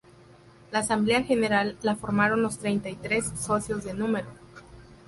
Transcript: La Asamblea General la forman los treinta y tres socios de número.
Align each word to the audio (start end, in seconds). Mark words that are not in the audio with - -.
La 0.71 0.79
Asamblea 0.79 1.21
General 1.21 1.77
la 1.83 1.95
forman 1.95 2.41
los 2.41 2.57
treinta 2.57 2.89
y 2.89 2.95
tres 2.95 3.31
socios 3.37 3.83
de 3.83 3.93
número. 3.93 4.25